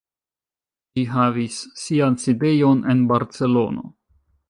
Ĝi 0.95 1.03
havis 1.11 1.59
sian 1.83 2.19
sidejon 2.25 2.85
en 2.95 3.07
Barcelono. 3.15 3.91